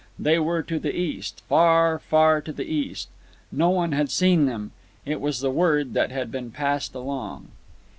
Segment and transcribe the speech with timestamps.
[0.17, 3.09] They were to the east—far, far to the east.
[3.51, 4.71] No one had seen them.
[5.05, 7.49] It was the word that had been passed along.